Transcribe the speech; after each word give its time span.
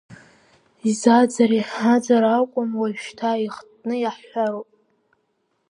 Изааӡари, 0.89 1.61
аӡара 1.93 2.29
акәым, 2.39 2.71
уажәшьҭа 2.79 3.43
ихтны 3.45 3.95
иаҳҳәароуп… 3.99 4.69